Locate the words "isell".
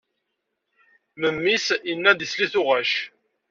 2.25-2.45